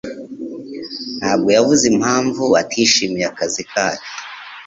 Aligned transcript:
ntabwo 1.19 1.49
yavuze 1.57 1.83
impamvu 1.93 2.43
atishimiye 2.61 3.25
akazi 3.31 3.61
kacu. 3.71 4.09